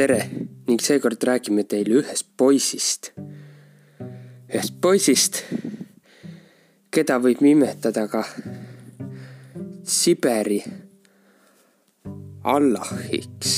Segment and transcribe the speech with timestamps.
[0.00, 0.20] tere
[0.64, 3.10] ning seekord räägime teile ühest poisist.
[4.48, 5.42] ühest poisist,
[6.88, 8.22] keda võib nimetada ka
[9.84, 10.62] Siberi
[12.54, 13.52] Allahiks.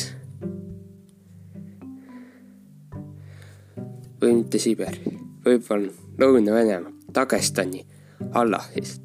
[4.22, 5.14] või mitte Siberi,
[5.46, 7.86] võib-olla Lõuna-Venemaa, Dagestani
[8.34, 9.02] Allahist.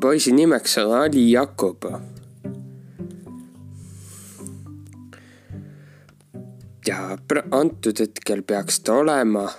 [0.00, 2.15] poisi nimeks on Ali Jakobov
[6.86, 7.18] ja
[7.50, 9.50] antud hetkel peaks ta olema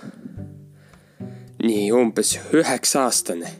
[1.62, 3.52] nii umbes üheksa aastane.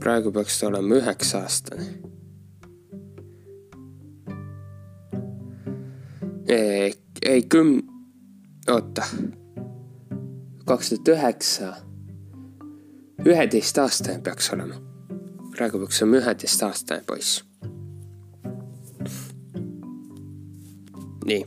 [0.00, 1.86] praegu peaks ta olema üheksa aastane.
[7.22, 7.82] ei küm-,
[8.70, 9.02] oota,
[10.64, 11.74] kaks tuhat üheksa,
[13.26, 14.78] üheteistaastane peaks olema.
[15.56, 17.42] praegu peaks olema üheteistaastane poiss
[21.26, 21.46] nii.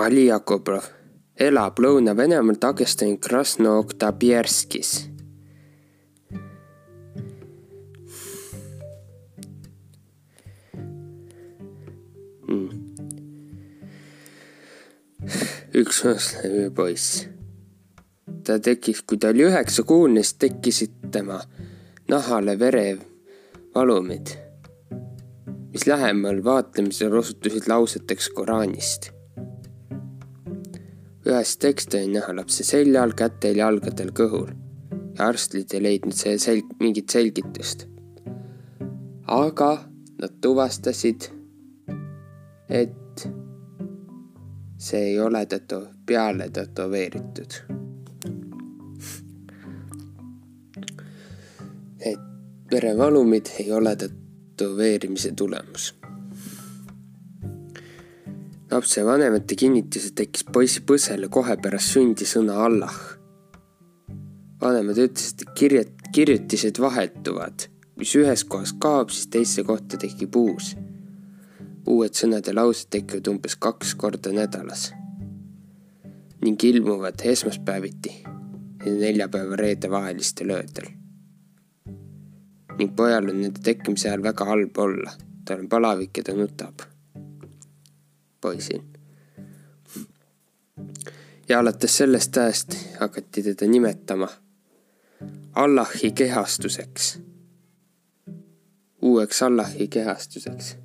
[0.00, 0.86] Ali Jakobov
[1.40, 4.92] elab Lõuna-Venemaal Dagestani Krasno-Oktabjerskis.
[12.50, 12.70] Hmm.
[15.76, 17.26] üks moslemi poiss.
[18.44, 21.38] ta tekkis, kui ta oli üheksakuune, siis tekkisid tema
[22.08, 23.09] nahale verev
[23.74, 24.34] valumid,
[25.72, 29.10] mis lähemal vaatlemisel osutusid lauseteks Koraanist.
[31.26, 34.50] ühes tekst oli näha lapse seljal, kätel, jalgadel, kõhul
[35.18, 37.86] ja arstid ei leidnud see selg-, mingit selgitust.
[39.26, 39.70] aga
[40.20, 41.28] nad tuvastasid,
[42.68, 43.26] et
[44.78, 47.79] see ei ole täto-, peale tätoveeritud.
[52.70, 55.94] Verevalumid ei ole tätoveerimise tulemus.
[58.70, 62.94] lapsevanemate kinnitusel tekkis poisi põsele kohe pärast sündi sõna Allah.
[64.60, 67.66] vanemad ütlesid, et kirjat-, kirjutised vahetuvad,
[67.96, 70.76] mis ühes kohas kaob, siis teise kohta tekib uus.
[71.86, 74.92] uued sõnad ja laused tekivad umbes kaks korda nädalas
[76.44, 78.22] ning ilmuvad esmaspäeviti
[78.86, 80.99] ja neljapäeva-reede vahelistel öödel
[82.80, 85.12] ning pojal on nende tekkimise ajal väga halb olla.
[85.44, 86.80] tal on palavik ja ta nutab.
[88.40, 88.80] poisil.
[91.48, 94.28] ja alates sellest ajast hakati teda nimetama
[95.54, 97.18] Allahi kehastuseks.
[99.02, 100.76] uueks Allahi kehastuseks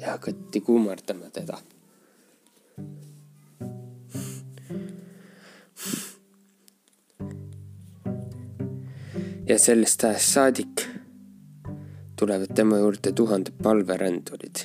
[0.00, 1.58] ja hakati kummardama teda
[9.48, 10.87] ja sellest ajast saadik
[12.18, 14.56] tulevad tema juurde tuhanded palverändurid.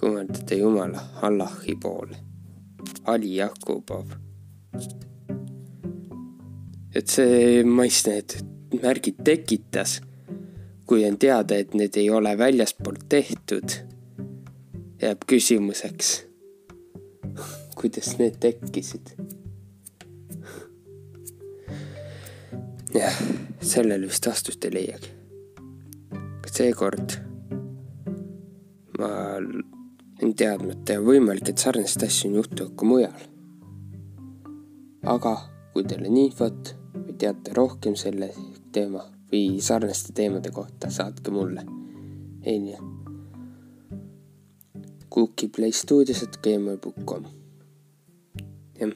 [0.00, 2.16] kummardada Jumala Allahi poole.
[3.04, 4.06] Ali Jakubov.
[6.94, 8.34] et see mais need
[8.82, 10.00] märgid tekitas,
[10.86, 13.74] kui on teada, et need ei ole väljaspoolt tehtud,
[15.02, 16.12] jääb küsimuseks,
[17.78, 19.16] kuidas need tekkisid.
[22.94, 23.18] jah,
[23.60, 25.13] sellele vist vastust ei leiagi
[26.54, 27.16] seekord
[28.98, 33.20] ma olen teadmata ja võimalik, et sarnaseid asju on juhtunud ka mujal.
[35.14, 35.32] aga
[35.72, 36.62] kui teil on infot
[36.94, 38.28] või teate rohkem selle
[38.72, 41.62] teema või sarnaste teemade kohta, saatke mulle.
[42.54, 42.78] onju.
[45.14, 47.22] cookieplaystudio's.gmail.com
[48.78, 48.92] jah,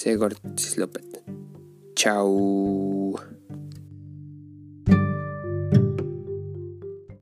[0.00, 1.22] seekord siis lõpetan.
[1.94, 2.89] tšau.